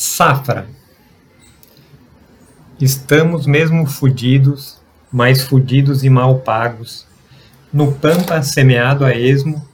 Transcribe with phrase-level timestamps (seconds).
[0.00, 0.68] Safra.
[2.80, 7.04] Estamos mesmo fudidos, mais fudidos e mal pagos,
[7.72, 9.66] no pampa semeado a esmo,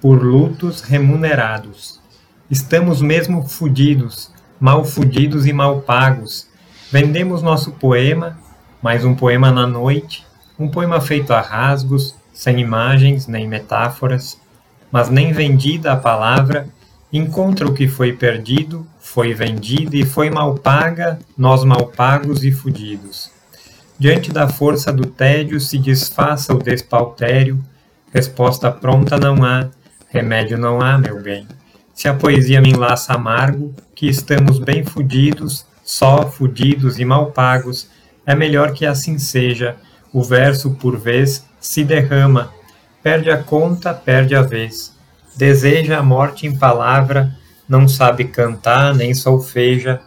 [0.00, 2.00] por lutos remunerados.
[2.48, 6.46] Estamos mesmo fudidos, mal fudidos e mal pagos.
[6.92, 8.38] Vendemos nosso poema,
[8.80, 10.24] mais um poema na noite,
[10.56, 14.40] um poema feito a rasgos, sem imagens nem metáforas,
[14.92, 16.68] mas nem vendida a palavra
[17.12, 18.86] encontra o que foi perdido,
[19.16, 23.30] foi vendido e foi mal paga, nós mal pagos e fudidos.
[23.98, 27.58] Diante da força do tédio se desfaça o despautério,
[28.12, 29.70] resposta pronta não há,
[30.10, 31.48] remédio não há, meu bem.
[31.94, 37.88] Se a poesia me enlaça amargo, que estamos bem fudidos, só fudidos e mal pagos,
[38.26, 39.76] é melhor que assim seja,
[40.12, 42.52] o verso por vez se derrama,
[43.02, 44.94] perde a conta, perde a vez
[45.36, 47.36] deseja a morte em palavra,
[47.68, 50.00] não sabe cantar nem solfeja,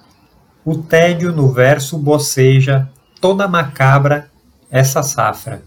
[0.64, 4.30] o tédio no verso boceja, toda macabra
[4.70, 5.64] essa safra.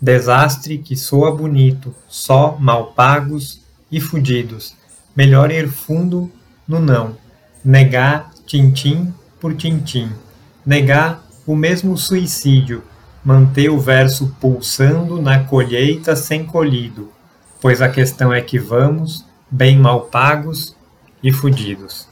[0.00, 4.76] Desastre que soa bonito, só mal pagos e fudidos.
[5.14, 6.30] Melhor ir fundo
[6.66, 7.16] no não,
[7.64, 10.12] negar tintim por tintim,
[10.64, 12.84] negar o mesmo suicídio,
[13.24, 17.10] manter o verso pulsando na colheita sem colhido.
[17.60, 20.77] Pois a questão é que vamos, bem mal pagos
[21.22, 22.08] e fudidos.